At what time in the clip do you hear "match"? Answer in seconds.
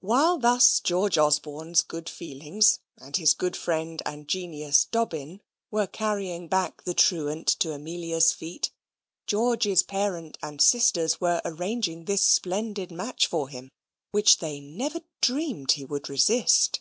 12.90-13.28